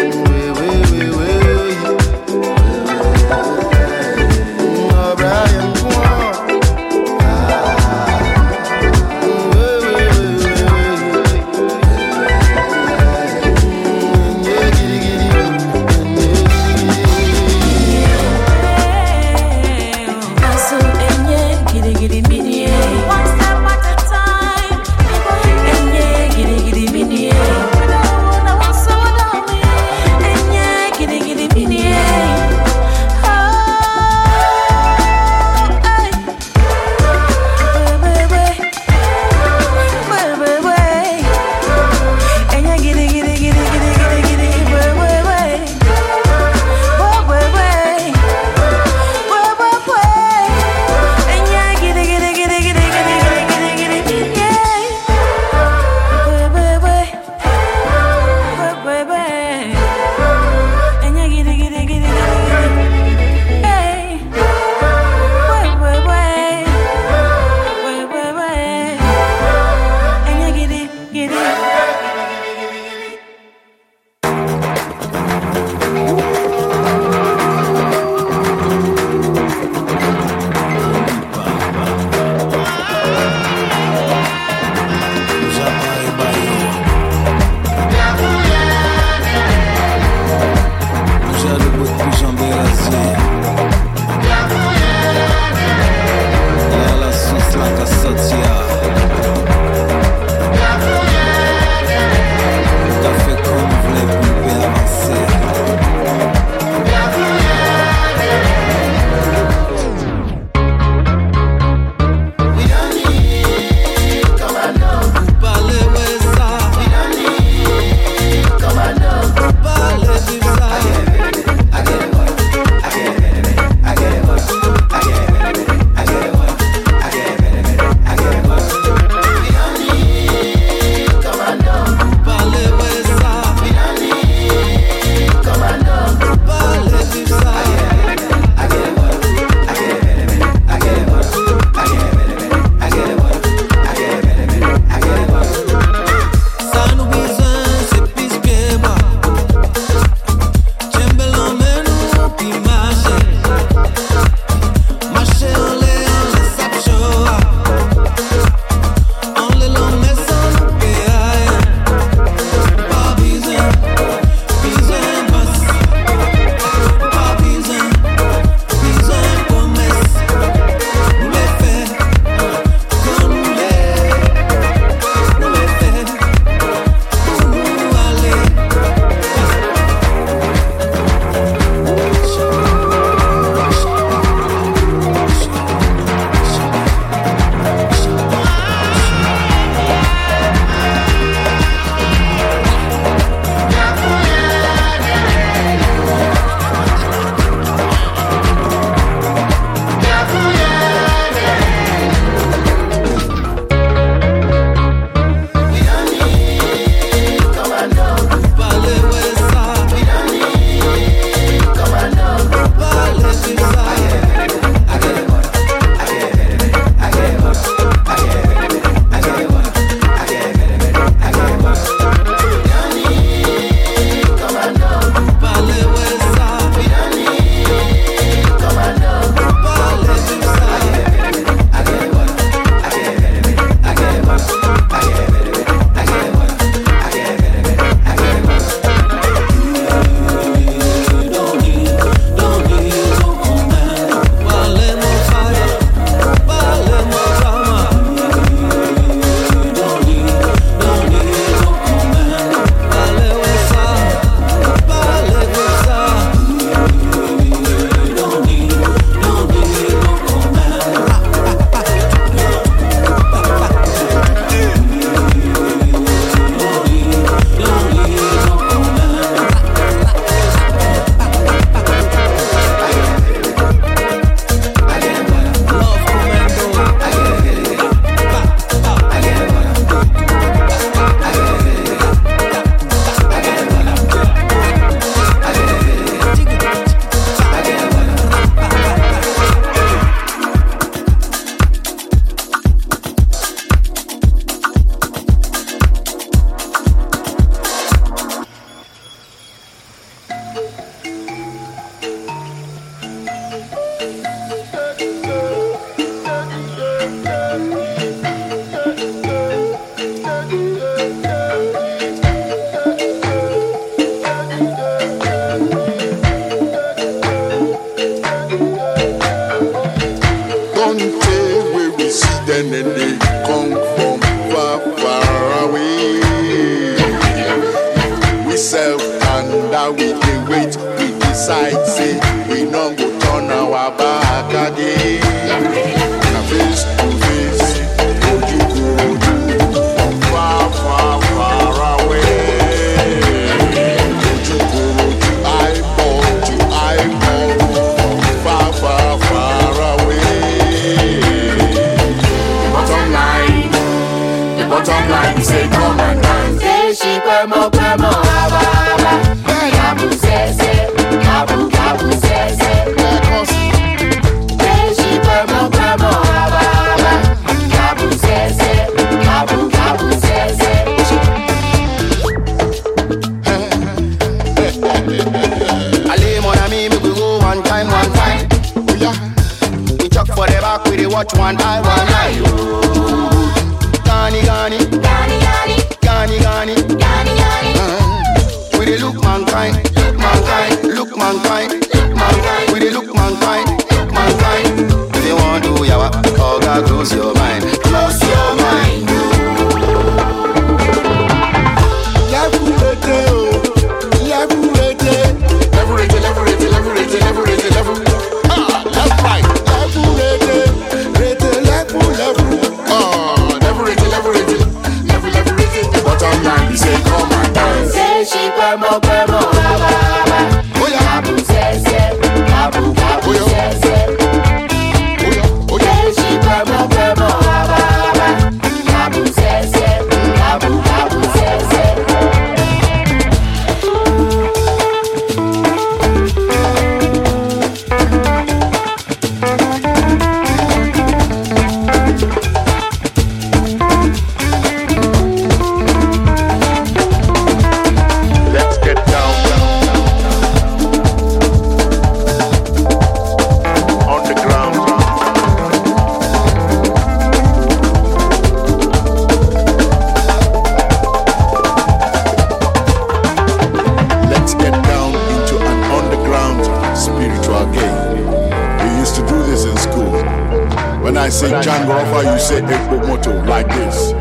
John 471.62 471.88
you 471.88 472.40
say 472.40 472.62
Eko 472.62 472.98
Moto 473.08 473.32
like 473.46 473.68
this. 473.70 474.12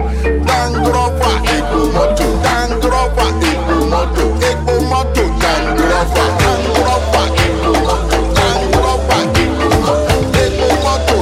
Dan 0.47 0.73
Grover, 0.73 1.37
Epo 1.53 1.93
Moto, 1.93 2.27
Dan 2.43 2.81
Grover, 2.81 3.31
Epo 3.45 3.77
Moto, 3.91 4.25
Eko 4.41 4.75
Moto, 4.89 5.25
Dan 5.41 5.77
Grover, 5.77 6.29
Dan 6.41 6.61
Grover, 6.73 7.27
Epo 7.45 7.71
Moto, 7.85 8.19
Dan 8.37 8.59
Grover, 8.73 9.23
Epo 9.37 9.69
Moto, 9.85 10.17
Epo 10.45 10.69
Moto, 10.83 11.17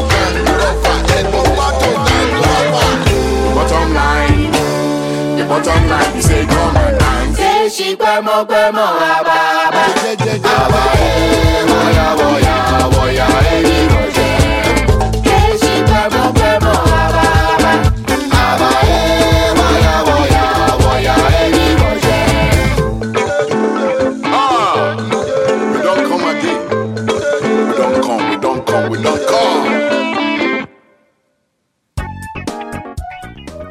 Moto, 1.64 1.88
Bottom 3.54 3.88
line, 3.94 4.50
the 5.36 5.44
bottom 5.48 5.82
line, 5.88 6.14
you 6.14 6.22
say 6.22 6.46
come 6.46 6.76
and 6.76 6.98
dance. 6.98 7.36
Say 7.36 7.68
she 7.68 7.96
pemo 7.96 8.46
pemo, 8.46 8.86
ababa, 8.86 9.38
ababa, 9.66 10.82
eh, 11.00 11.64
boya 11.66 12.06
boya 12.18 12.56
boya, 12.92 13.26
baby. 13.42 13.70
Eh, 13.70 13.93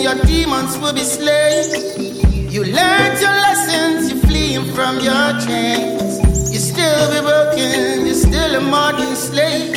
your 0.00 0.14
demons 0.24 0.78
will 0.78 0.92
be 0.92 1.00
slain. 1.00 2.50
You 2.50 2.64
learned 2.64 3.20
your 3.20 3.36
lessons, 3.46 4.12
you're 4.12 4.22
fleeing 4.22 4.72
from 4.74 5.00
your 5.00 5.28
chains. 5.46 6.20
You 6.52 6.60
still 6.60 7.10
be 7.12 7.20
broken, 7.20 8.06
you're 8.06 8.14
still 8.14 8.54
a 8.54 8.60
modern 8.60 9.14
slave. 9.16 9.76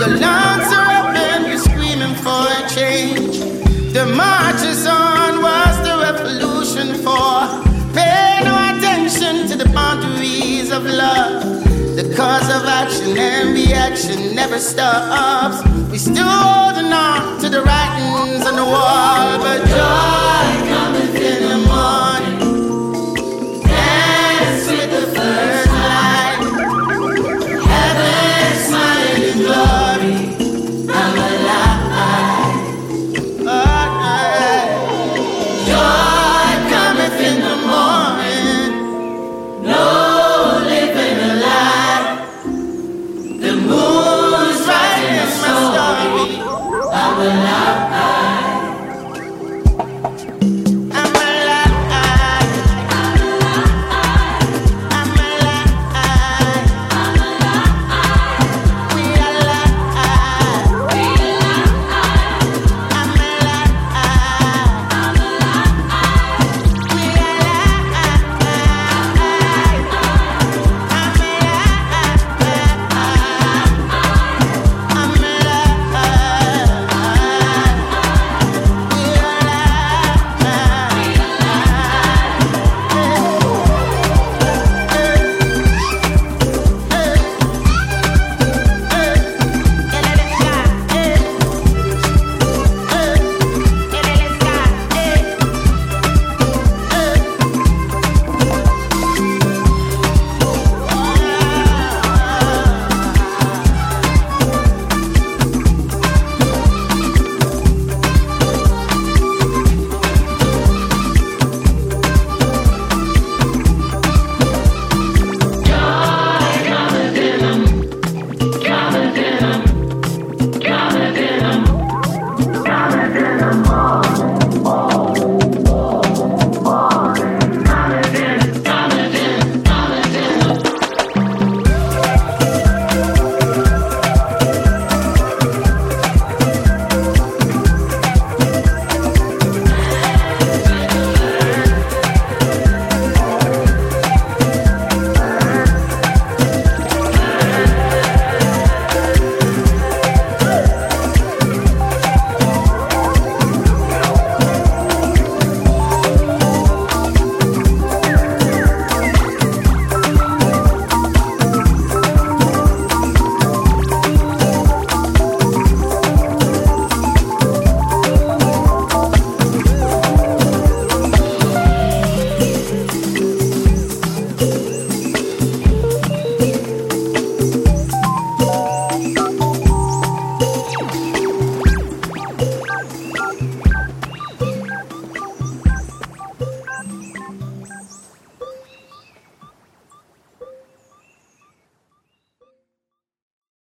Your 0.00 0.12
lungs 0.24 0.70
are 0.78 0.88
open, 1.00 1.48
you're 1.48 1.58
screaming 1.58 2.14
for 2.16 2.44
a 2.58 2.68
change. 2.68 3.38
The 3.92 4.04
march 4.14 4.62
is 4.62 4.86
on, 4.86 5.42
was 5.42 5.76
the 5.86 5.94
revolution 6.06 6.94
for? 7.04 7.40
Pay 7.94 8.40
no 8.44 8.54
attention 8.76 9.48
to 9.48 9.56
the 9.56 9.68
boundaries 9.72 10.70
of 10.70 10.84
love. 10.84 11.65
The 11.96 12.14
cause 12.14 12.50
of 12.50 12.66
action 12.66 13.16
and 13.16 13.54
reaction 13.54 14.34
never 14.34 14.58
stops. 14.58 15.66
We 15.90 15.96
still 15.96 16.28
holding 16.28 16.92
on 16.92 17.40
to 17.40 17.48
the 17.48 17.62
writings 17.62 18.44
on 18.44 18.54
the 18.54 18.66
wall, 18.66 19.38
but 19.38 19.64
joy 19.64 20.68
cometh 20.68 21.14
in 21.16 21.48
the 21.48 21.66
morning. 21.66 22.35